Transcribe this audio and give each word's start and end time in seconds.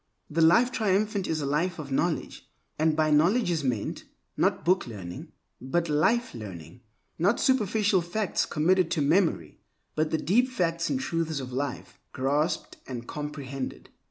The 0.31 0.41
Life 0.41 0.71
Triumphant 0.71 1.27
is 1.27 1.41
a 1.41 1.45
life 1.45 1.77
of 1.77 1.91
knowledge; 1.91 2.49
and 2.79 2.95
by 2.95 3.11
knowledge 3.11 3.51
is 3.51 3.63
meant, 3.63 4.05
not 4.35 4.65
booklearning, 4.65 5.27
but 5.61 5.89
life 5.89 6.33
learning; 6.33 6.81
not 7.19 7.39
superficial 7.39 8.01
facts 8.01 8.47
committed 8.47 8.89
to 8.89 9.01
memory, 9.03 9.59
but 9.93 10.09
the 10.09 10.17
deep 10.17 10.49
facts 10.49 10.89
and 10.89 10.99
truths 10.99 11.39
of 11.39 11.53
life, 11.53 11.99
grasped 12.13 12.77
and 12.87 13.07
comprehended. 13.07 13.91